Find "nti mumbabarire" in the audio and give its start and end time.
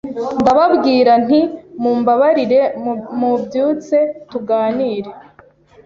1.25-2.61